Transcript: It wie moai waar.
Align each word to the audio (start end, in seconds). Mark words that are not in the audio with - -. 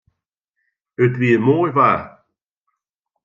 It 1.03 1.13
wie 1.19 1.33
moai 1.45 1.71
waar. 1.75 2.01